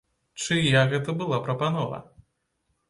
Чыя 0.45 0.81
гэта 0.95 1.17
была 1.21 1.41
прапанова? 1.47 2.05